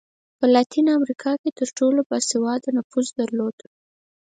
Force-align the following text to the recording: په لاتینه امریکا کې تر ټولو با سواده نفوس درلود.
په 0.37 0.45
لاتینه 0.53 0.91
امریکا 0.99 1.31
کې 1.41 1.49
تر 1.59 1.67
ټولو 1.77 1.99
با 2.09 2.17
سواده 2.29 2.69
نفوس 2.77 3.07
درلود. 3.19 3.57